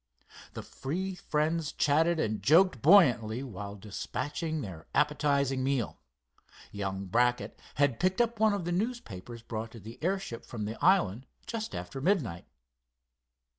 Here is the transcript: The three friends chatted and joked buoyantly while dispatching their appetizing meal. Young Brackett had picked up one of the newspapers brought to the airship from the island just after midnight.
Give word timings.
The 0.53 0.63
three 0.63 1.13
friends 1.13 1.71
chatted 1.71 2.19
and 2.19 2.41
joked 2.41 2.81
buoyantly 2.81 3.43
while 3.43 3.75
dispatching 3.75 4.61
their 4.61 4.87
appetizing 4.95 5.63
meal. 5.63 5.99
Young 6.71 7.05
Brackett 7.05 7.59
had 7.75 7.99
picked 7.99 8.19
up 8.19 8.39
one 8.39 8.53
of 8.53 8.65
the 8.65 8.71
newspapers 8.71 9.43
brought 9.43 9.69
to 9.73 9.79
the 9.79 10.03
airship 10.03 10.43
from 10.43 10.65
the 10.65 10.83
island 10.83 11.27
just 11.45 11.75
after 11.75 12.01
midnight. 12.01 12.47